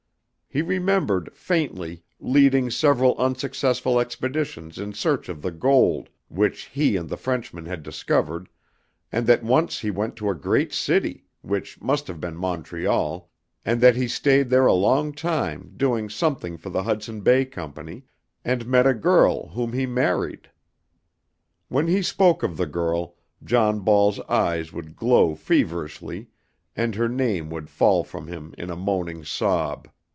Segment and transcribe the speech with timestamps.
[0.53, 7.07] He remembered, faintly, leading several unsuccessful expeditions in search of the gold which he and
[7.07, 8.49] the Frenchmen had discovered,
[9.13, 13.29] and that once he went to a great city, which must have been Montreal,
[13.63, 18.03] and that he stayed there a long time doing something for the Hudson Bay Company,
[18.43, 20.49] and met a girl whom he married.
[21.69, 26.27] When he spoke of the girl John Ball's eyes would glow feverishly
[26.75, 29.87] and her name would fall from him in a moaning sob.